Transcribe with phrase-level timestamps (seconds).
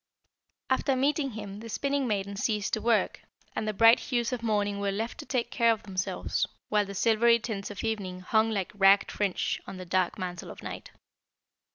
[0.71, 3.19] "After meeting him the Spinning maiden ceased to work,
[3.55, 6.95] and the bright hues of morning were left to take care of themselves, while the
[6.95, 10.89] silvery tints of evening hung like ragged fringe on the dark mantle of night.